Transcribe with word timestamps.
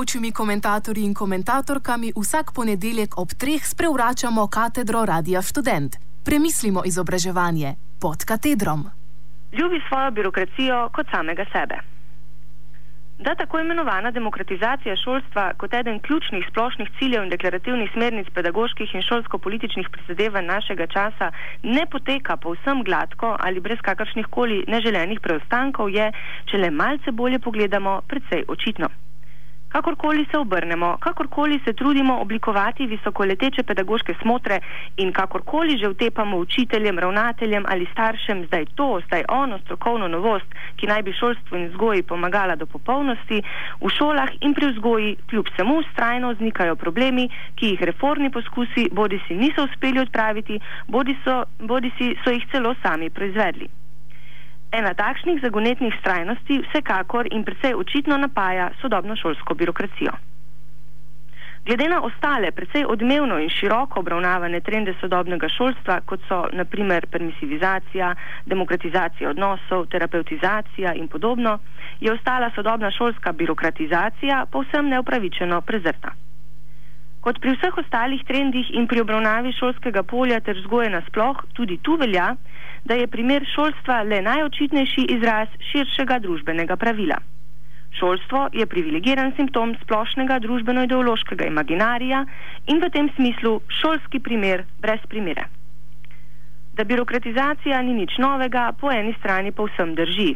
gostujočimi 0.00 0.32
komentatorji 0.32 1.04
in 1.04 1.14
komentatorkami 1.14 2.12
vsak 2.16 2.52
ponedeljek 2.56 3.18
ob 3.18 3.28
treh 3.40 3.60
sprevračamo 3.72 4.46
katedro 4.48 5.04
Radia 5.04 5.42
Student. 5.42 5.96
Premislimo 6.24 6.80
izobraževanje 6.86 7.74
pod 8.00 8.24
katedrom. 8.24 8.80
Ljubi 9.52 9.80
svojo 9.88 10.10
birokracijo 10.10 10.88
kot 10.94 11.06
samega 11.10 11.44
sebe. 11.52 11.76
Da 13.18 13.34
tako 13.34 13.60
imenovana 13.60 14.10
demokratizacija 14.10 14.96
šolstva 14.96 15.52
kot 15.60 15.74
eden 15.74 16.00
ključnih 16.00 16.46
splošnih 16.50 16.88
ciljev 16.98 17.22
in 17.22 17.30
deklarativnih 17.30 17.90
smernic 17.92 18.28
pedagoških 18.34 18.94
in 18.94 19.02
šolsko-političnih 19.02 19.86
prizadevanj 19.92 20.46
našega 20.46 20.86
časa 20.86 21.30
ne 21.62 21.84
poteka 21.92 22.36
povsem 22.36 22.82
gladko 22.84 23.36
ali 23.40 23.60
brez 23.60 23.78
kakršnih 23.82 24.26
koli 24.30 24.64
neželenih 24.68 25.20
preostankov, 25.20 25.90
je, 25.90 26.12
če 26.48 26.56
le 26.56 26.70
malce 26.70 27.12
bolje 27.12 27.38
pogledamo, 27.38 28.00
precej 28.08 28.44
očitno. 28.48 28.88
Kakorkoli 29.70 30.26
se 30.30 30.38
obrnemo, 30.38 30.96
kakorkoli 31.00 31.60
se 31.64 31.72
trudimo 31.72 32.18
oblikovati 32.20 32.86
visokoleteče 32.86 33.62
pedagoške 33.62 34.14
smotre 34.22 34.58
in 34.96 35.12
kakorkoli 35.12 35.78
že 35.78 35.88
vtepamo 35.88 36.36
učiteljem, 36.36 36.98
ravnateljem 36.98 37.64
ali 37.68 37.86
staršem, 37.92 38.46
zdaj 38.46 38.64
to, 38.74 39.00
zdaj 39.06 39.22
ono 39.28 39.58
strokovno 39.58 40.08
novost, 40.08 40.46
ki 40.76 40.86
naj 40.86 41.02
bi 41.02 41.12
šolstvu 41.12 41.56
in 41.56 41.68
vzgoji 41.68 42.02
pomagala 42.02 42.56
do 42.56 42.66
popolnosti, 42.66 43.42
v 43.80 43.94
šolah 43.98 44.30
in 44.40 44.54
pri 44.54 44.72
vzgoji 44.72 45.16
kljub 45.30 45.46
vsemu 45.54 45.82
strajno 45.92 46.32
vznikajo 46.32 46.76
problemi, 46.76 47.30
ki 47.54 47.66
jih 47.66 47.82
reformni 47.82 48.30
poskusi 48.30 48.88
bodi 48.92 49.22
si 49.28 49.34
niso 49.34 49.70
uspeli 49.70 50.00
odpraviti, 50.00 50.60
bodi, 50.88 51.14
so, 51.24 51.44
bodi 51.58 51.92
si 51.98 52.16
so 52.24 52.34
jih 52.34 52.46
celo 52.50 52.74
sami 52.82 53.10
proizvedli. 53.10 53.79
Ena 54.72 54.94
takšnih 54.94 55.42
zagonetnih 55.42 55.94
strajnosti 56.00 56.60
vsekakor 56.62 57.26
in 57.34 57.42
predvsej 57.44 57.74
očitno 57.74 58.16
napaja 58.16 58.70
sodobno 58.80 59.16
šolsko 59.16 59.54
birokracijo. 59.54 60.12
Glede 61.66 61.88
na 61.88 61.98
ostale, 62.02 62.52
predvsej 62.52 62.86
odmevno 62.88 63.38
in 63.38 63.50
široko 63.50 64.00
obravnavane 64.00 64.60
trende 64.60 64.94
sodobnega 65.00 65.48
šolstva, 65.48 66.00
kot 66.06 66.22
so 66.28 66.38
naprimer 66.52 67.06
permisivizacija, 67.10 68.14
demokratizacija 68.46 69.30
odnosov, 69.30 69.86
terapeutizacija 69.86 70.94
in 70.94 71.08
podobno, 71.08 71.58
je 72.00 72.12
ostala 72.12 72.50
sodobna 72.54 72.90
šolska 72.90 73.32
birokratizacija 73.32 74.46
povsem 74.52 74.88
neupravičeno 74.88 75.60
prezrta. 75.60 76.14
Kot 77.20 77.36
pri 77.40 77.52
vseh 77.52 77.74
ostalih 77.82 78.22
trendih 78.24 78.70
in 78.72 78.86
pri 78.88 79.02
obravnavi 79.04 79.52
šolskega 79.52 80.02
polja 80.08 80.38
ter 80.40 80.56
vzgoje 80.56 80.88
nasploh, 80.94 81.42
tudi 81.52 81.76
tu 81.84 81.98
velja, 82.00 82.30
da 82.84 82.96
je 82.96 83.10
primer 83.12 83.44
šolstva 83.54 84.02
le 84.08 84.22
najočitnejši 84.24 85.04
izraz 85.16 85.52
širšega 85.72 86.18
družbenega 86.24 86.76
pravila. 86.80 87.20
Šolstvo 87.98 88.48
je 88.56 88.66
privilegiran 88.66 89.32
simptom 89.36 89.74
splošnega 89.82 90.38
družbeno-ideološkega 90.46 91.48
imaginarija 91.50 92.24
in 92.72 92.80
v 92.80 92.90
tem 92.94 93.10
smislu 93.16 93.58
šolski 93.80 94.20
primer 94.24 94.64
brez 94.80 95.04
primere. 95.08 95.48
Da 96.72 96.84
birokratizacija 96.84 97.82
ni 97.82 97.94
nič 97.94 98.16
novega, 98.18 98.70
po 98.80 98.92
eni 98.92 99.12
strani 99.18 99.52
povsem 99.52 99.92
drži. 99.94 100.30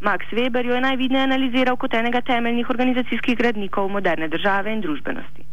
Max 0.00 0.32
Weber 0.32 0.64
jo 0.64 0.74
je 0.74 0.80
najvidneje 0.80 1.24
analiziral 1.28 1.76
kot 1.76 1.94
enega 1.94 2.20
temeljnih 2.20 2.70
organizacijskih 2.70 3.36
gradnikov 3.36 3.88
moderne 3.88 4.28
države 4.28 4.72
in 4.72 4.80
družbenosti. 4.80 5.43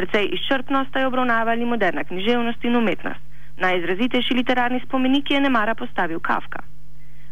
Predvsej 0.00 0.30
izčrpno 0.32 0.84
sta 0.88 1.00
jo 1.00 1.08
obravnavali 1.12 1.64
moderna 1.64 2.04
književnost 2.04 2.64
in 2.64 2.76
umetnost. 2.76 3.20
Najizrazitejši 3.60 4.34
literarni 4.34 4.80
spomenik 4.80 5.30
je 5.30 5.40
nemara 5.40 5.74
postavil 5.74 6.20
Kafka. 6.20 6.62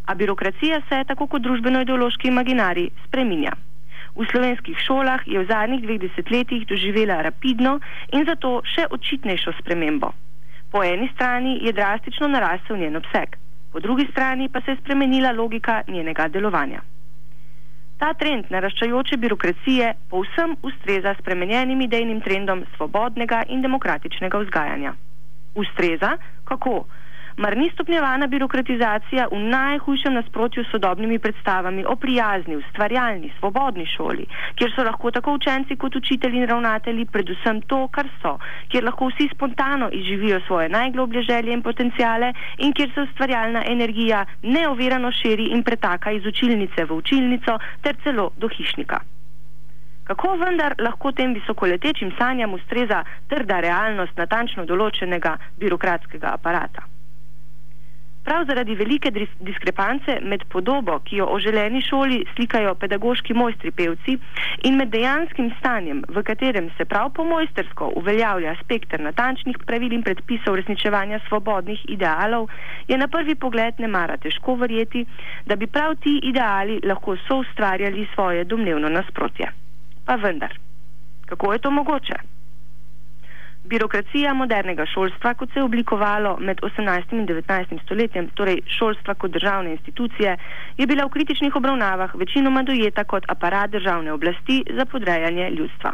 A 0.06 0.14
birokracija 0.14 0.80
se, 0.88 0.98
tako 1.08 1.26
kot 1.26 1.42
družbeno-ideološki 1.42 2.28
imaginari, 2.28 2.90
spreminja. 3.06 3.54
V 4.16 4.26
slovenskih 4.28 4.76
šolah 4.84 5.24
je 5.26 5.40
v 5.40 5.48
zadnjih 5.48 5.80
dveh 5.86 6.00
desetletjih 6.02 6.66
doživela 6.68 7.22
rapidno 7.22 7.78
in 8.12 8.28
zato 8.28 8.60
še 8.74 8.84
očitnejšo 8.98 9.56
spremembo. 9.62 10.12
Po 10.68 10.84
eni 10.84 11.08
strani 11.14 11.56
je 11.64 11.72
drastično 11.72 12.28
narasel 12.28 12.76
njen 12.76 13.00
obseg, 13.00 13.40
po 13.72 13.80
drugi 13.80 14.10
strani 14.12 14.52
pa 14.52 14.60
se 14.60 14.76
je 14.76 14.82
spremenila 14.84 15.32
logika 15.32 15.80
njenega 15.88 16.28
delovanja. 16.28 16.84
Ta 17.98 18.12
trend 18.14 18.50
naraščajoče 18.54 19.16
birokracije 19.16 19.94
povsem 20.10 20.54
ustreza 20.62 21.14
spremenjenim 21.18 21.80
idejnim 21.80 22.20
trendom 22.20 22.62
svobodnega 22.76 23.42
in 23.48 23.62
demokratičnega 23.62 24.38
vzgajanja 24.44 24.94
ustreza, 25.58 26.16
kako? 26.44 26.84
Mar 27.38 27.54
ni 27.56 27.70
stopnjevana 27.70 28.26
birokratizacija 28.26 29.28
v 29.30 29.36
najhujšem 29.50 30.14
nasprotju 30.14 30.64
s 30.64 30.72
sodobnimi 30.74 31.18
predstavami 31.18 31.84
o 31.86 31.94
prijazni, 31.96 32.56
ustvarjalni, 32.56 33.30
svobodni 33.38 33.86
šoli, 33.86 34.24
kjer 34.58 34.72
so 34.74 34.82
lahko 34.88 35.12
tako 35.14 35.34
učenci 35.38 35.76
kot 35.76 35.96
učitelji 35.96 36.40
in 36.40 36.48
ravnatelji 36.50 37.04
predvsem 37.04 37.60
to, 37.70 37.78
kar 37.94 38.10
so, 38.22 38.32
kjer 38.72 38.88
lahko 38.90 39.12
vsi 39.12 39.28
spontano 39.34 39.90
izživijo 40.00 40.40
svoje 40.46 40.68
najgloblje 40.68 41.22
želje 41.30 41.52
in 41.52 41.62
potencijale 41.62 42.32
in 42.58 42.72
kjer 42.72 42.90
se 42.94 43.06
ustvarjalna 43.06 43.62
energija 43.66 44.24
neovirano 44.42 45.12
širi 45.12 45.46
in 45.54 45.62
pretaka 45.62 46.10
iz 46.10 46.26
učilnice 46.26 46.84
v 46.84 46.98
učilnico 46.98 47.58
ter 47.82 47.96
celo 48.02 48.30
do 48.36 48.48
hišnika. 48.48 49.00
Kako 50.04 50.36
vendar 50.36 50.74
lahko 50.78 51.12
tem 51.12 51.38
visokoletečim 51.38 52.12
sanjam 52.18 52.54
ustreza 52.54 53.04
trda 53.28 53.60
realnost 53.60 54.16
natančno 54.18 54.66
določenega 54.66 55.38
birokratskega 55.56 56.34
aparata? 56.34 56.97
Prav 58.28 58.44
zaradi 58.44 58.74
velike 58.74 59.10
diskrepance 59.40 60.18
med 60.20 60.42
podobo, 60.52 60.98
ki 61.04 61.16
jo 61.16 61.26
o 61.32 61.38
želeni 61.40 61.80
šoli 61.82 62.18
slikajo 62.34 62.74
pedagoški 62.74 63.34
mojstri 63.34 63.70
pevci, 63.70 64.18
in 64.68 64.76
med 64.76 64.92
dejanskim 64.92 65.48
stanjem, 65.60 66.02
v 66.08 66.22
katerem 66.22 66.68
se 66.76 66.84
prav 66.84 67.08
po 67.16 67.24
mojstersko 67.24 67.88
uveljavlja 67.96 68.54
spektr 68.60 69.00
natančnih 69.00 69.56
pravil 69.66 69.96
in 69.96 70.04
predpisov 70.04 70.58
uresničevanja 70.58 71.22
svobodnih 71.28 71.88
idealov, 71.88 72.50
je 72.88 72.98
na 72.98 73.08
prvi 73.08 73.34
pogled 73.34 73.80
ne 73.80 73.88
mara 73.88 74.20
težko 74.20 74.60
verjeti, 74.60 75.06
da 75.46 75.56
bi 75.56 75.66
prav 75.66 75.96
ti 75.96 76.20
ideali 76.22 76.80
lahko 76.84 77.16
soustvarjali 77.28 78.08
svoje 78.14 78.44
domnevno 78.44 78.88
nasprotje. 78.88 79.52
Pa 80.04 80.20
vendar, 80.20 80.52
kako 81.26 81.52
je 81.52 81.58
to 81.58 81.70
mogoče? 81.70 82.37
Birokracija 83.68 84.32
modernega 84.34 84.86
šolstva, 84.86 85.34
kot 85.34 85.50
se 85.52 85.58
je 85.58 85.64
oblikovalo 85.64 86.36
med 86.40 86.60
18 86.62 87.12
in 87.12 87.26
19 87.26 87.82
stoletjem, 87.84 88.28
torej 88.34 88.62
šolstva 88.78 89.14
kot 89.14 89.30
državne 89.30 89.72
institucije, 89.72 90.36
je 90.78 90.86
bila 90.86 91.04
v 91.04 91.12
kritičnih 91.16 91.56
obravnavah 91.56 92.14
večinoma 92.14 92.62
dojeta 92.62 93.04
kot 93.04 93.24
aparat 93.28 93.70
državne 93.70 94.12
oblasti 94.12 94.64
za 94.76 94.84
podrejanje 94.84 95.50
ljudstva. 95.50 95.92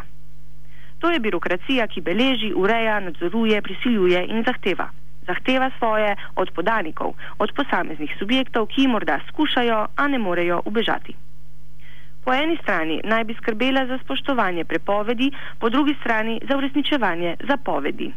To 0.99 1.11
je 1.11 1.19
birokracija, 1.19 1.87
ki 1.87 2.01
beleži, 2.01 2.53
ureja, 2.55 2.99
nadzoruje, 2.99 3.61
prisiljuje 3.61 4.25
in 4.25 4.43
zahteva. 4.47 4.89
Zahteva 5.27 5.69
svoje 5.77 6.15
od 6.35 6.51
podanikov, 6.55 7.13
od 7.39 7.51
posameznih 7.55 8.15
subjektov, 8.19 8.67
ki 8.67 8.87
morda 8.87 9.19
skušajo, 9.27 9.85
a 9.95 10.07
ne 10.07 10.17
morejo 10.17 10.61
ubežati. 10.65 11.24
Po 12.25 12.33
eni 12.33 12.57
strani 12.57 13.01
naj 13.03 13.23
bi 13.23 13.33
skrbela 13.37 13.85
za 13.85 13.97
spoštovanje 14.03 14.63
prepovedi, 14.65 15.31
po 15.59 15.69
drugi 15.69 15.93
strani 15.99 16.39
za 16.49 16.57
uresničevanje 16.57 17.35
zapovedi. 17.47 18.07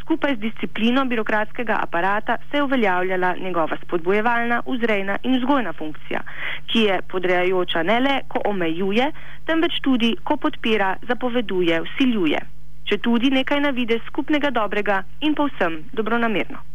Skupaj 0.00 0.34
z 0.34 0.38
disciplino 0.38 1.04
birokratskega 1.04 1.78
aparata 1.82 2.36
se 2.50 2.56
je 2.56 2.62
uveljavljala 2.62 3.34
njegova 3.40 3.76
spodbojevalna, 3.82 4.60
vzrejna 4.66 5.16
in 5.22 5.36
vzgojna 5.36 5.72
funkcija, 5.72 6.20
ki 6.66 6.80
je 6.80 7.00
podrejajoča 7.08 7.82
ne 7.82 8.00
le, 8.00 8.20
ko 8.28 8.40
omejuje, 8.44 9.10
temveč 9.46 9.80
tudi, 9.80 10.12
ko 10.24 10.36
podpira, 10.36 10.96
zapoveduje, 11.08 11.80
usiljuje, 11.80 12.40
če 12.84 12.98
tudi 12.98 13.30
nekaj 13.30 13.60
navide 13.60 13.98
skupnega 14.06 14.50
dobrega 14.50 15.02
in 15.20 15.34
povsem 15.34 15.82
dobronamerno. 15.92 16.73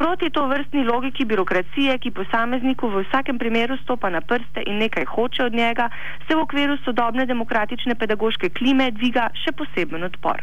Proti 0.00 0.30
to 0.30 0.46
vrstni 0.48 0.84
logiki 0.84 1.24
birokracije, 1.28 1.98
ki 2.00 2.10
posamezniku 2.16 2.88
v 2.88 3.02
vsakem 3.04 3.38
primeru 3.38 3.76
stopa 3.82 4.08
na 4.08 4.22
prste 4.24 4.62
in 4.66 4.78
nekaj 4.80 5.04
hoče 5.04 5.44
od 5.44 5.52
njega, 5.52 5.90
se 6.24 6.34
v 6.34 6.40
okviru 6.40 6.78
sodobne 6.84 7.26
demokratične 7.26 7.94
pedagoške 8.00 8.48
klime 8.48 8.86
dviga 8.96 9.26
še 9.42 9.52
poseben 9.52 10.08
odpor. 10.08 10.40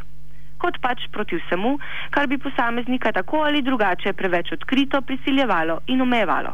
Kot 0.61 0.77
pač 0.85 1.09
proti 1.09 1.41
vsemu, 1.41 1.73
kar 2.13 2.29
bi 2.29 2.37
posameznika 2.37 3.15
tako 3.17 3.41
ali 3.49 3.65
drugače 3.65 4.13
preveč 4.13 4.53
odkrito 4.59 5.01
prisiljevalo 5.01 5.81
in 5.87 6.05
omejevalo. 6.05 6.53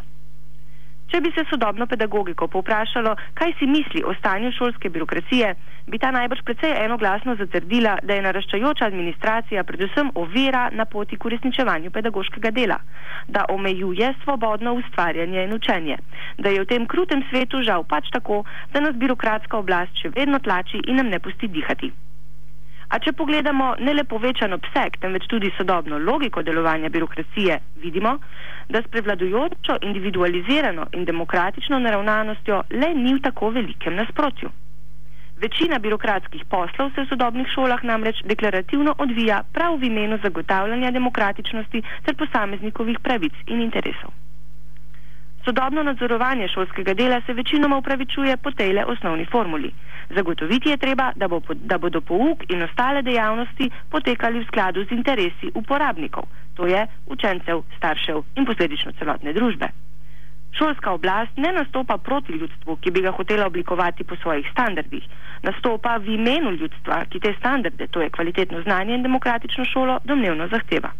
Če 1.13 1.19
bi 1.21 1.29
se 1.29 1.43
sodobno 1.45 1.85
pedagogiko 1.85 2.47
povprašalo, 2.49 3.11
kaj 3.37 3.51
si 3.59 3.67
misli 3.69 4.01
o 4.01 4.15
stanju 4.17 4.49
šolske 4.55 4.89
birokracije, 4.89 5.51
bi 5.93 5.99
ta 6.01 6.09
najbrž 6.15 6.41
precej 6.47 6.71
enoglasno 6.85 7.35
zatrdila, 7.37 7.99
da 8.01 8.15
je 8.17 8.23
naraščajoča 8.25 8.87
administracija 8.89 9.63
predvsem 9.63 10.09
ovira 10.23 10.63
na 10.73 10.87
poti 10.89 11.19
k 11.19 11.29
uresničevanju 11.29 11.91
pedagoškega 11.93 12.49
dela, 12.57 12.79
da 13.27 13.45
omejuje 13.53 14.09
svobodno 14.23 14.73
ustvarjanje 14.79 15.43
in 15.43 15.53
učenje, 15.53 15.97
da 16.37 16.49
je 16.49 16.63
v 16.63 16.69
tem 16.71 16.87
krutem 16.89 17.21
svetu 17.29 17.61
žal 17.61 17.85
pač 17.85 18.09
tako, 18.09 18.41
da 18.73 18.81
nas 18.81 18.97
birokratska 18.97 19.61
oblast 19.61 20.01
še 20.01 20.09
vedno 20.17 20.41
tlači 20.41 20.81
in 20.87 20.97
nam 20.97 21.13
ne 21.13 21.21
pusti 21.21 21.47
dihati. 21.47 21.91
A 22.93 22.99
če 23.01 23.11
pogledamo 23.17 23.71
ne 23.81 23.93
le 23.97 24.03
povečan 24.05 24.53
obseg, 24.53 24.99
temveč 25.01 25.25
tudi 25.29 25.49
sodobno 25.57 25.97
logiko 25.97 26.43
delovanja 26.45 26.91
birokracije, 26.93 27.55
vidimo, 27.81 28.11
da 28.69 28.81
s 28.83 28.91
prevladujočo 28.93 29.79
individualizirano 29.81 30.85
in 30.93 31.05
demokratično 31.05 31.79
naravnanostjo 31.79 32.61
le 32.69 32.91
ni 32.93 33.15
v 33.15 33.23
tako 33.27 33.49
velikem 33.55 33.97
nasprotju. 33.97 34.51
Večina 35.41 35.79
birokratskih 35.79 36.45
poslov 36.45 36.91
se 36.93 37.01
v 37.01 37.09
sodobnih 37.09 37.47
šolah 37.55 37.81
namreč 37.83 38.21
deklarativno 38.29 38.93
odvija 38.97 39.41
prav 39.53 39.79
v 39.81 39.89
imenu 39.89 40.19
zagotavljanja 40.23 40.91
demokratičnosti 40.91 41.81
ter 42.05 42.15
posameznikovih 42.15 42.99
pravic 42.99 43.33
in 43.47 43.65
interesov. 43.65 44.13
Sodobno 45.45 45.83
nadzorovanje 45.83 46.47
šolskega 46.47 46.93
dela 46.93 47.21
se 47.25 47.33
večinoma 47.33 47.77
upravičuje 47.77 48.37
po 48.37 48.51
tej 48.51 48.73
le 48.73 48.85
osnovni 48.85 49.25
formuli. 49.25 49.73
Zagotoviti 50.09 50.69
je 50.69 50.77
treba, 50.77 51.11
da, 51.15 51.27
bo, 51.27 51.41
da 51.55 51.77
bodo 51.77 52.01
pouk 52.01 52.43
in 52.49 52.63
ostale 52.63 53.01
dejavnosti 53.01 53.69
potekali 53.89 54.39
v 54.39 54.47
skladu 54.47 54.85
z 54.85 54.91
interesi 54.91 55.51
uporabnikov, 55.53 56.27
to 56.53 56.67
je 56.67 56.87
učencev, 57.05 57.63
staršev 57.77 58.23
in 58.35 58.45
posledično 58.45 58.91
celotne 58.99 59.33
družbe. 59.33 59.69
Šolska 60.53 60.91
oblast 60.91 61.37
ne 61.37 61.51
nastopa 61.51 61.97
proti 61.97 62.33
ljudstvu, 62.33 62.75
ki 62.75 62.91
bi 62.91 63.01
ga 63.01 63.11
hotela 63.11 63.47
oblikovati 63.47 64.03
po 64.03 64.15
svojih 64.15 64.45
standardih, 64.51 65.03
nastopa 65.43 65.97
v 65.97 66.13
imenu 66.13 66.51
ljudstva, 66.51 67.05
ki 67.09 67.19
te 67.19 67.33
standarde, 67.39 67.87
to 67.87 68.01
je 68.01 68.09
kvalitetno 68.09 68.61
znanje 68.61 68.95
in 68.95 69.03
demokratično 69.03 69.65
šolo, 69.65 69.97
domnevno 70.03 70.47
zahteva. 70.47 70.91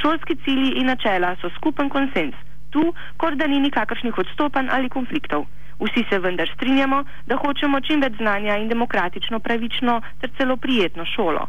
Šolski 0.00 0.36
cilji 0.44 0.72
in 0.80 0.86
načela 0.86 1.36
so 1.40 1.50
skupen 1.56 1.88
konsens, 1.88 2.34
tu, 2.70 2.94
kot 3.16 3.34
da 3.34 3.46
ni 3.46 3.60
nikakršnih 3.60 4.18
odstopanj 4.18 4.68
ali 4.70 4.88
konfliktov. 4.88 5.44
Vsi 5.82 6.04
se 6.10 6.18
vendar 6.18 6.50
strinjamo, 6.54 7.04
da 7.26 7.36
hočemo 7.36 7.80
čim 7.80 8.02
več 8.04 8.18
znanja 8.20 8.56
in 8.62 8.68
demokratično, 8.70 9.40
pravično 9.40 10.00
ter 10.20 10.30
celo 10.38 10.56
prijetno 10.56 11.04
šolo. 11.14 11.48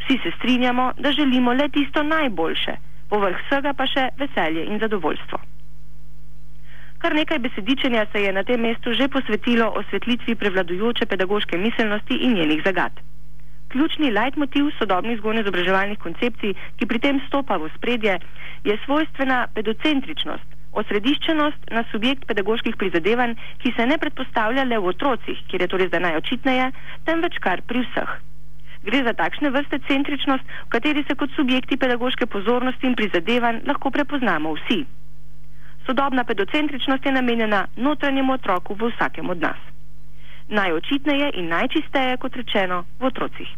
Vsi 0.00 0.18
se 0.22 0.32
strinjamo, 0.38 0.92
da 0.98 1.12
želimo 1.12 1.52
le 1.52 1.68
tisto 1.68 2.02
najboljše, 2.02 2.74
povrh 3.10 3.38
vsega 3.44 3.72
pa 3.78 3.86
še 3.86 4.08
veselje 4.18 4.66
in 4.66 4.82
zadovoljstvo. 4.82 5.38
Kar 6.98 7.14
nekaj 7.14 7.38
besedičenja 7.38 8.06
se 8.12 8.22
je 8.22 8.32
na 8.32 8.42
tem 8.42 8.60
mestu 8.60 8.92
že 8.92 9.06
posvetilo 9.08 9.70
osvetlitvi 9.80 10.34
prevladujoče 10.34 11.06
pedagoške 11.06 11.58
miselnosti 11.58 12.18
in 12.26 12.34
njenih 12.34 12.62
zagad. 12.64 12.92
Ključni 13.68 14.10
leitmotiv 14.10 14.70
sodobnih 14.78 15.18
vzgojno-izobraževalnih 15.18 15.98
koncepcij, 16.02 16.54
ki 16.78 16.86
pri 16.86 16.98
tem 16.98 17.20
stopa 17.28 17.56
v 17.62 17.70
spredje, 17.76 18.18
je 18.64 18.78
svojstvena 18.84 19.46
pedocentričnost, 19.54 20.57
osrediščenost 20.80 21.70
na 21.74 21.84
subjekt 21.90 22.26
pedagoških 22.30 22.76
prizadevanj, 22.76 23.34
ki 23.62 23.72
se 23.76 23.86
ne 23.86 23.98
predpostavlja 23.98 24.64
le 24.64 24.78
v 24.78 24.92
otrocih, 24.92 25.42
kjer 25.48 25.64
je 25.64 25.70
torej 25.74 25.90
zdaj 25.90 26.04
najočitneje, 26.06 26.70
temveč 27.04 27.38
kar 27.44 27.62
pri 27.66 27.84
vseh. 27.86 28.16
Gre 28.86 29.02
za 29.04 29.12
takšne 29.12 29.50
vrste 29.50 29.80
centričnost, 29.88 30.44
v 30.66 30.70
kateri 30.70 31.04
se 31.08 31.14
kot 31.18 31.34
subjekti 31.36 31.76
pedagoške 31.76 32.26
pozornosti 32.26 32.86
in 32.86 32.94
prizadevanj 32.94 33.64
lahko 33.66 33.90
prepoznamo 33.90 34.54
vsi. 34.54 34.84
Sodobna 35.86 36.24
pedocentričnost 36.24 37.06
je 37.06 37.12
namenjena 37.12 37.66
notranjemu 37.76 38.32
otroku 38.32 38.74
v 38.74 38.90
vsakem 38.92 39.30
od 39.30 39.40
nas. 39.40 39.60
Najočitneje 40.48 41.30
in 41.34 41.48
najčisteje, 41.48 42.16
kot 42.16 42.36
rečeno, 42.36 42.84
v 43.00 43.10
otrocih. 43.10 43.48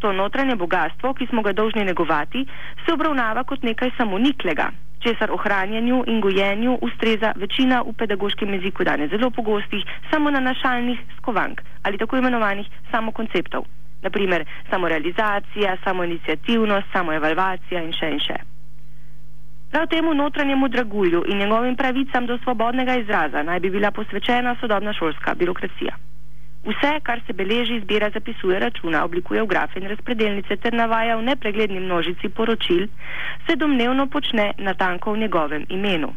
To 0.00 0.12
notranje 0.12 0.56
bogatstvo, 0.56 1.12
ki 1.14 1.26
smo 1.26 1.42
ga 1.42 1.52
dolžni 1.52 1.84
negovati, 1.84 2.46
se 2.86 2.92
obravnava 2.92 3.44
kot 3.44 3.62
nekaj 3.62 3.90
samoniklega, 3.98 4.70
česar 5.00 5.30
ohranjanju 5.30 6.04
in 6.06 6.20
gojenju 6.20 6.78
ustreza 6.82 7.32
večina 7.36 7.82
v 7.82 7.92
pedagoškem 7.92 8.54
jeziku 8.54 8.84
danes 8.84 9.10
zelo 9.10 9.30
pogostih 9.30 9.84
samonanašalnih 10.10 10.98
skovank 11.16 11.62
ali 11.82 11.98
tako 11.98 12.16
imenovanih 12.16 12.66
samokonceptov. 12.90 13.64
Naprimer, 14.02 14.44
samorealizacija, 14.70 15.76
samoinicijativnost, 15.84 16.86
samoevalvacija 16.92 17.82
in 17.82 17.92
še 17.92 18.10
in 18.10 18.20
še. 18.26 18.36
Prav 19.70 19.86
temu 19.86 20.14
notranjemu 20.14 20.68
dragulju 20.68 21.24
in 21.28 21.38
njegovim 21.38 21.76
pravicam 21.76 22.26
do 22.26 22.38
svobodnega 22.38 22.96
izraza 22.96 23.42
naj 23.42 23.60
bi 23.60 23.70
bila 23.70 23.90
posvečena 23.90 24.56
sodobna 24.60 24.92
šolska 24.92 25.34
birokracija. 25.34 26.09
Vse, 26.64 27.00
kar 27.02 27.20
se 27.26 27.32
beleži, 27.32 27.80
zbira, 27.80 28.10
zapisuje, 28.10 28.58
računa, 28.58 29.04
oblikuje 29.04 29.42
v 29.42 29.46
grafe 29.46 29.80
in 29.80 29.88
razpredelnice 29.88 30.56
ter 30.56 30.74
navaja 30.74 31.16
v 31.16 31.22
nepregledni 31.22 31.80
množici 31.80 32.28
poročil, 32.28 32.86
se 33.46 33.56
domnevno 33.56 34.06
počne 34.06 34.52
natanko 34.58 35.12
v 35.12 35.18
njegovem 35.18 35.64
imenu. 35.68 36.12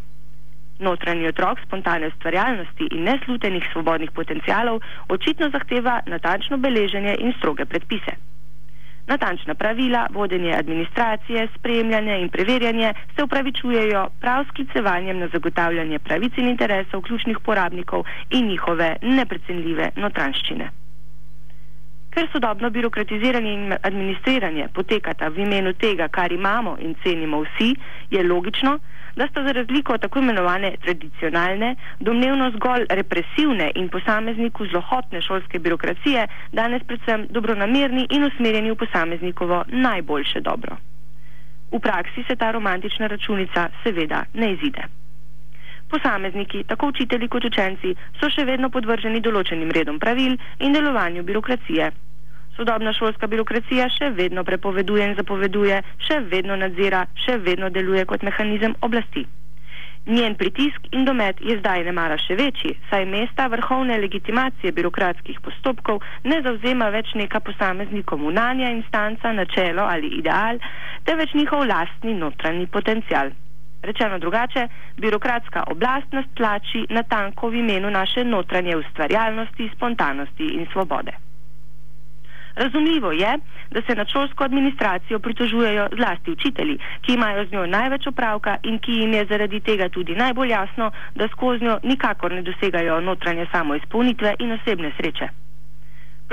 Notranji 0.80 1.28
otrok 1.28 1.60
spontane 1.63 2.07
ustvarjalnosti 2.07 2.90
in 2.92 3.04
neslutenih 3.04 3.69
svobodnih 3.72 4.12
potencialov 4.12 4.81
očitno 5.10 5.50
zahteva 5.50 6.01
natančno 6.06 6.57
beleženje 6.57 7.16
in 7.19 7.34
stroge 7.38 7.66
predpise. 7.66 8.32
Natančna 9.07 9.53
pravila, 9.55 10.07
vodenje 10.11 10.53
administracije, 10.53 11.47
spremljanje 11.57 12.19
in 12.21 12.29
preverjanje 12.29 12.94
se 13.15 13.23
upravičujejo 13.23 14.09
prav 14.19 14.45
sklicevanjem 14.50 15.19
na 15.19 15.27
zagotavljanje 15.27 16.00
pravic 16.00 16.38
in 16.38 16.47
interesov 16.47 17.01
ključnih 17.01 17.38
porabnikov 17.45 18.03
in 18.29 18.47
njihove 18.47 18.95
neprecenljive 19.01 19.89
notranščine. 19.95 20.82
Ker 22.13 22.27
sodobno 22.31 22.69
birokratiziranje 22.69 23.51
in 23.54 23.74
administriranje 23.81 24.68
potekata 24.74 25.30
v 25.30 25.39
imenu 25.48 25.74
tega, 25.74 26.07
kar 26.07 26.31
imamo 26.31 26.77
in 26.80 26.94
cenimo 27.04 27.42
vsi, 27.42 27.74
je 28.12 28.24
logično, 28.24 28.77
da 29.15 29.27
sta 29.27 29.44
za 29.44 29.51
razliko 29.51 29.94
od 29.94 30.01
tako 30.01 30.19
imenovane 30.19 30.75
tradicionalne, 30.81 31.75
domnevno 32.00 32.51
zgolj 32.51 32.86
represivne 32.89 33.71
in 33.75 33.89
posamezniku 33.89 34.65
zlohotne 34.65 35.21
šolske 35.21 35.60
birokracije 35.60 36.27
danes 36.51 36.83
predvsem 36.83 37.27
dobronamerni 37.30 38.07
in 38.10 38.24
usmerjeni 38.24 38.71
v 38.71 38.75
posameznikovo 38.75 39.63
najboljše 39.68 40.42
dobro. 40.42 40.77
V 41.71 41.80
praksi 41.80 42.24
se 42.27 42.36
ta 42.36 42.51
romantična 42.51 43.07
računica 43.07 43.69
seveda 43.83 44.25
ne 44.33 44.54
izide. 44.54 45.02
Posamezniki, 45.94 46.63
tako 46.69 46.90
učitelji 46.94 47.28
kot 47.30 47.45
učenci, 47.51 47.94
so 48.19 48.31
še 48.34 48.48
vedno 48.50 48.72
podvrženi 48.74 49.22
določenim 49.22 49.75
redom 49.78 50.00
pravil 50.01 50.40
in 50.60 50.74
delovanju 50.74 51.24
birokracije, 51.28 51.92
Sodobna 52.54 52.92
šolska 52.94 53.28
birokracija 53.28 53.88
še 53.90 54.12
vedno 54.18 54.44
prepoveduje 54.45 55.06
in 55.10 55.16
zapoveduje, 55.18 55.80
še 56.07 56.19
vedno 56.34 56.57
nadzira, 56.63 57.00
še 57.25 57.40
vedno 57.48 57.69
deluje 57.74 58.04
kot 58.12 58.25
mehanizem 58.28 58.75
oblasti. 58.88 59.24
Njen 60.06 60.36
pritisk 60.36 60.90
in 60.92 61.06
domet 61.07 61.40
je 61.42 61.56
zdaj 61.62 61.85
ne 61.88 61.94
mara 61.97 62.18
še 62.19 62.35
večji, 62.35 62.76
saj 62.90 63.06
mesta 63.09 63.47
vrhovne 63.54 63.97
legitimacije 64.04 64.73
birokratskih 64.80 65.40
postopkov 65.45 66.04
ne 66.30 66.42
zauzema 66.45 66.90
več 66.94 67.14
neka 67.16 67.40
posameznik 67.40 68.06
komunalna 68.12 68.73
instanca, 68.76 69.31
načelo 69.31 69.88
ali 69.88 70.12
ideal, 70.19 70.59
temveč 71.07 71.33
njihov 71.40 71.66
lastni 71.71 72.18
notranji 72.19 72.68
potencial. 72.68 73.31
Rečeno 73.83 74.19
drugače, 74.19 74.68
birokratska 74.97 75.63
oblast 75.68 76.11
nas 76.11 76.25
tlači 76.35 76.85
na 76.90 77.04
tanko 77.04 77.49
v 77.49 77.56
imenu 77.56 77.90
naše 77.92 78.23
notranje 78.23 78.78
ustvarjalnosti, 78.78 79.69
spontanosti 79.75 80.47
in 80.47 80.68
svobode. 80.71 81.11
Razumljivo 82.56 83.11
je, 83.11 83.37
da 83.71 83.81
se 83.81 83.95
nad 83.95 84.07
šolsko 84.07 84.44
administracijo 84.44 85.19
pritožujejo 85.19 85.87
zlasti 85.95 86.31
učitelji, 86.31 86.78
ki 87.02 87.13
imajo 87.13 87.45
z 87.45 87.52
njo 87.52 87.66
največ 87.66 88.07
opravka 88.07 88.57
in 88.63 88.80
ki 88.80 88.92
jim 88.92 89.13
je 89.13 89.25
zaradi 89.25 89.59
tega 89.59 89.90
tudi 89.90 90.16
najbolj 90.16 90.49
jasno, 90.49 90.92
da 91.16 91.28
skozi 91.28 91.66
njo 91.66 91.80
nikakor 91.83 92.31
ne 92.31 92.42
dosegajo 92.42 93.02
notranje 93.02 93.47
samoizpolnitve 93.52 94.35
in 94.40 94.52
osebne 94.52 94.92
sreče. 94.97 95.43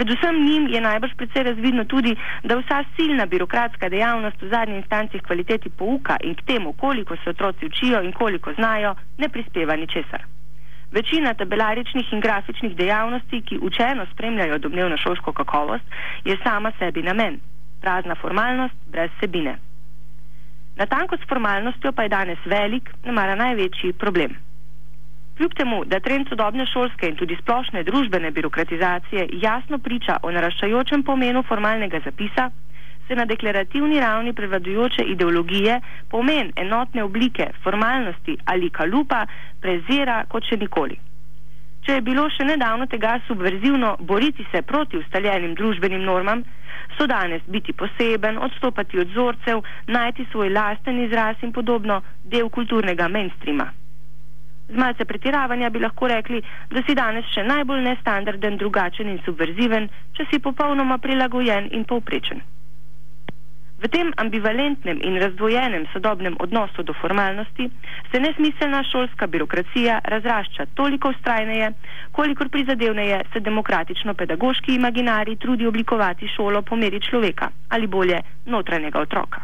Predvsem 0.01 0.37
njim 0.45 0.67
je 0.69 0.81
najbrž 0.81 1.13
predvsej 1.17 1.43
razvidno 1.43 1.85
tudi, 1.85 2.17
da 2.43 2.57
vsa 2.57 2.85
silna 2.97 3.27
birokratska 3.27 3.89
dejavnost 3.89 4.43
v 4.43 4.49
zadnji 4.49 4.77
instanci 4.77 5.19
kvaliteti 5.19 5.69
pouka 5.69 6.17
in 6.25 6.35
k 6.35 6.43
temu, 6.47 6.73
koliko 6.73 7.17
se 7.17 7.31
otroci 7.31 7.67
učijo 7.67 8.01
in 8.03 8.13
koliko 8.13 8.53
znajo, 8.53 8.95
ne 9.19 9.29
prispeva 9.29 9.77
ničesar. 9.77 10.25
Večina 10.93 11.35
tabelaričnih 11.35 12.13
in 12.13 12.21
grafičnih 12.21 12.77
dejavnosti, 12.77 13.43
ki 13.43 13.59
učeno 13.63 14.07
spremljajo 14.13 14.59
domnevno 14.59 14.97
šolsko 14.97 15.33
kakovost, 15.33 15.85
je 16.25 16.37
sama 16.45 16.73
sebi 16.79 17.03
namen, 17.03 17.41
prazna 17.81 18.15
formalnost 18.15 18.75
brez 18.87 19.11
sebine. 19.21 19.59
Natanko 20.77 21.17
s 21.17 21.29
formalnostjo 21.29 21.93
pa 21.93 22.03
je 22.03 22.09
danes 22.09 22.39
velik, 22.47 22.91
ne 23.05 23.13
mara 23.13 23.35
največji 23.35 23.93
problem. 23.93 24.50
Kljub 25.41 25.55
temu, 25.57 25.85
da 25.89 25.99
trend 26.05 26.29
sodobne 26.29 26.67
šolske 26.69 27.09
in 27.09 27.15
tudi 27.17 27.37
splošne 27.41 27.81
družbene 27.83 28.31
birokratizacije 28.31 29.23
jasno 29.43 29.79
priča 29.79 30.19
o 30.23 30.33
naraščajočem 30.37 31.03
pomenu 31.03 31.43
formalnega 31.49 32.01
zapisa, 32.05 32.51
se 33.07 33.17
na 33.17 33.25
deklarativni 33.25 34.01
ravni 34.01 34.35
prevladujoče 34.37 35.07
ideologije 35.15 35.81
pomen 36.11 36.53
enotne 36.57 37.03
oblike, 37.05 37.49
formalnosti 37.63 38.37
ali 38.45 38.71
kalupa 38.71 39.23
prezira 39.63 40.21
kot 40.29 40.45
še 40.45 40.61
nikoli. 40.61 41.01
Če 41.87 41.97
je 41.97 42.07
bilo 42.13 42.29
še 42.37 42.45
nedavno 42.45 42.87
tega 42.87 43.17
subverzivno 43.27 43.97
boriti 44.13 44.45
se 44.53 44.63
proti 44.63 45.01
ustaljenim 45.01 45.55
družbenim 45.55 46.05
normam, 46.05 46.45
so 46.99 47.07
danes 47.07 47.49
biti 47.49 47.73
poseben, 47.73 48.37
odstopati 48.39 49.01
od 49.01 49.09
vzorcev, 49.17 49.65
najti 49.87 50.29
svoj 50.33 50.53
lasten 50.53 51.01
izraz 51.09 51.41
in 51.41 51.53
podobno 51.53 52.03
del 52.25 52.53
kulturnega 52.53 53.09
mainstreama. 53.09 53.73
Z 54.71 54.79
malce 54.79 55.05
pretiravanja 55.05 55.71
bi 55.71 55.83
lahko 55.83 56.07
rekli, 56.07 56.43
da 56.71 56.83
si 56.87 56.95
danes 56.95 57.27
še 57.35 57.43
najbolj 57.43 57.83
nestandarden, 57.89 58.57
drugačen 58.57 59.11
in 59.11 59.19
subverziven, 59.27 59.91
če 60.15 60.31
si 60.31 60.39
popolnoma 60.39 60.99
prilagojen 61.03 61.69
in 61.75 61.85
povprečen. 61.85 62.43
V 63.81 63.89
tem 63.89 64.13
ambivalentnem 64.21 65.01
in 65.01 65.17
razdvojenem 65.17 65.87
sodobnem 65.93 66.37
odnosu 66.39 66.83
do 66.85 66.93
formalnosti 66.93 67.71
se 68.13 68.21
nesmiselna 68.21 68.83
šolska 68.85 69.27
birokracija 69.27 70.01
razrašča 70.05 70.67
toliko 70.75 71.11
ustrajneje, 71.11 71.73
kolikor 72.13 72.49
prizadevneje 72.49 73.23
se 73.33 73.41
demokratično-pedagoški 73.41 74.75
imaginari 74.75 75.37
trudi 75.37 75.67
oblikovati 75.67 76.29
šolo 76.29 76.63
po 76.63 76.77
meri 76.77 77.01
človeka 77.01 77.49
ali 77.69 77.87
bolje 77.87 78.21
notranjega 78.47 79.01
otroka. 79.01 79.41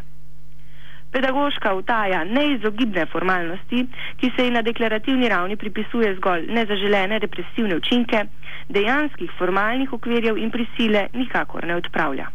Pedagoška 1.13 1.75
utaja 1.75 2.25
neizogibne 2.25 3.07
formalnosti, 3.07 3.87
ki 4.21 4.31
se 4.37 4.45
ji 4.45 4.51
na 4.51 4.63
deklarativni 4.63 5.29
ravni 5.29 5.57
pripisuje 5.57 6.15
zgolj 6.17 6.47
nezaželene 6.53 7.19
represivne 7.19 7.77
učinke, 7.77 8.25
dejanskih 8.69 9.31
formalnih 9.39 9.93
okvirjev 9.93 10.39
in 10.39 10.51
prisile 10.51 11.07
nikakor 11.13 11.65
ne 11.65 11.77
odpravlja. 11.77 12.31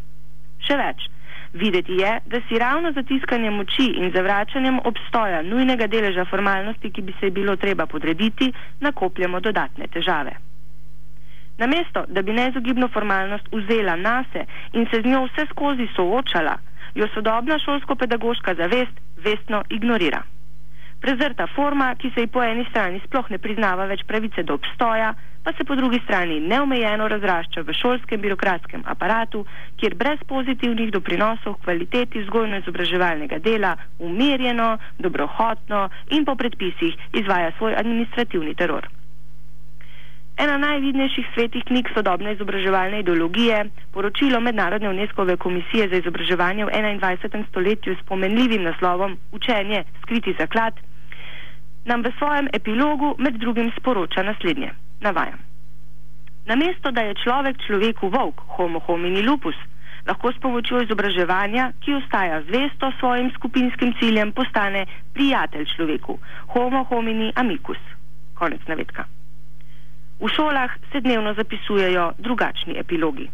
Še 0.68 0.78
več, 0.78 1.10
Videti 1.54 1.94
je, 2.00 2.20
da 2.26 2.40
si 2.48 2.60
ravno 2.60 2.92
zatiskanjem 2.92 3.54
moči 3.54 3.86
in 4.00 4.12
zavračanjem 4.16 4.80
obstoja 4.88 5.42
nujnega 5.44 5.88
deleža 5.88 6.26
formalnosti, 6.26 6.92
ki 6.92 7.02
bi 7.02 7.14
se 7.20 7.30
bilo 7.30 7.56
treba 7.56 7.86
podrediti, 7.86 8.54
nakopljamo 8.80 9.40
dodatne 9.40 9.88
težave. 9.88 10.32
Namesto, 11.58 12.06
da 12.08 12.22
bi 12.22 12.34
neizogibno 12.34 12.88
formalnost 12.88 13.52
vzela 13.52 13.96
nase 13.96 14.46
in 14.74 14.88
se 14.92 15.02
z 15.02 15.06
njo 15.06 15.26
vse 15.26 15.46
skozi 15.50 15.88
soočala, 15.96 16.56
jo 16.96 17.08
sodobna 17.14 17.60
šolsko-pedagoška 17.60 18.56
zavest 18.56 19.02
vestno 19.24 19.64
ignorira. 19.70 20.24
Prezrta 21.02 21.48
forma, 21.56 21.96
ki 21.96 22.12
se 22.14 22.22
ji 22.22 22.28
po 22.28 22.44
eni 22.44 22.66
strani 22.70 23.02
sploh 23.06 23.30
ne 23.34 23.38
priznava 23.42 23.88
več 23.90 24.04
pravice 24.08 24.44
do 24.44 24.54
obstoja, 24.60 25.16
pa 25.44 25.54
se 25.58 25.66
po 25.66 25.76
drugi 25.76 26.00
strani 26.04 26.40
neomejeno 26.40 27.08
razrašča 27.08 27.64
v 27.66 27.74
šolskem 27.74 28.22
birokratskem 28.22 28.84
aparatu, 28.86 29.42
kjer 29.82 29.98
brez 29.98 30.22
pozitivnih 30.30 30.92
doprinosov 30.94 31.58
kvaliteti 31.66 32.22
vzgojno-izobraževalnega 32.22 33.42
dela 33.42 33.76
umirjeno, 34.00 34.78
dobrohotno 35.00 35.88
in 36.10 36.26
po 36.26 36.36
predpisih 36.36 36.94
izvaja 37.14 37.52
svoj 37.58 37.76
administrativni 37.82 38.54
teror. 38.56 39.01
Ena 40.42 40.56
najvidnejših 40.58 41.26
svetih 41.34 41.64
knjig 41.70 41.90
sodobne 41.94 42.32
izobraževalne 42.34 43.00
ideologije, 43.00 43.58
poročilo 43.94 44.40
Mednarodne 44.42 44.90
UNESCO-ve 44.90 45.36
komisije 45.38 45.86
za 45.90 46.00
izobraževanje 46.02 46.66
v 46.66 46.70
21. 46.72 47.44
stoletju 47.50 47.96
s 47.96 48.06
pomenljivim 48.10 48.64
naslovom 48.64 49.18
Učenje, 49.32 49.84
skriti 50.02 50.34
zaklad, 50.40 50.74
nam 51.86 52.02
v 52.02 52.14
svojem 52.18 52.50
epilogu 52.54 53.16
med 53.18 53.38
drugim 53.38 53.72
sporoča 53.78 54.24
naslednje. 54.24 54.72
Navajam. 55.02 55.38
Namesto 56.46 56.92
da 56.92 57.02
je 57.02 57.22
človek 57.24 57.62
človeku 57.68 58.10
volk, 58.10 58.42
homo 58.58 58.80
homini 58.80 59.22
lupus, 59.22 59.56
lahko 60.08 60.34
s 60.34 60.42
pomočjo 60.42 60.82
izobraževanja, 60.82 61.72
ki 61.86 61.94
ostaja 62.02 62.42
zvesto 62.50 62.92
svojim 63.00 63.32
skupinskim 63.38 63.94
ciljem, 64.00 64.32
postane 64.32 64.86
prijatelj 65.14 65.70
človeku, 65.76 66.20
homo 66.58 66.84
homini 66.84 67.32
amicus. 67.36 67.82
Konec 68.34 68.62
navedka. 68.68 69.21
V 70.22 70.30
šolah 70.30 70.72
se 70.92 71.02
dnevno 71.02 71.34
zapisujejo 71.34 72.12
drugačni 72.18 72.78
epilogi. 72.78 73.30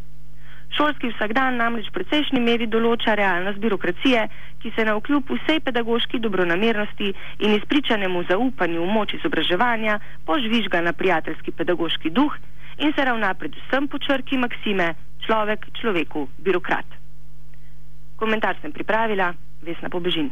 Šolski 0.77 1.09
vsakdan 1.11 1.57
namreč 1.59 1.89
v 1.89 1.95
precejšnji 1.97 2.39
meri 2.39 2.67
določa 2.67 3.15
realnost 3.19 3.59
birokracije, 3.59 4.23
ki 4.63 4.71
se 4.75 4.85
na 4.87 4.95
vkljub 4.95 5.31
vsej 5.35 5.59
pedagoški 5.67 6.19
dobronamernosti 6.23 7.11
in 7.43 7.55
izpričanemu 7.57 8.23
zaupanju 8.31 8.83
v 8.83 8.95
moč 8.99 9.15
izobraževanja 9.19 9.99
požvižga 10.25 10.81
na 10.81 10.93
prijateljski 10.93 11.51
pedagoški 11.51 12.09
duh 12.09 12.35
in 12.77 12.93
se 12.95 13.05
ravna 13.05 13.33
predvsem 13.33 13.87
po 13.87 13.99
črki 13.99 14.39
maksime 14.39 14.93
človek 15.27 15.67
človeku 15.81 16.27
birokrat. 16.37 16.85
Komentar 18.15 18.55
sem 18.61 18.71
pripravila, 18.71 19.33
Vesna 19.61 19.89
Pobežin. 19.89 20.31